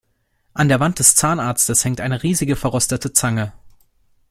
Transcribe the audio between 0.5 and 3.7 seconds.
An der Wand des Zahnarztes hängt eine riesige, verrostete Zange.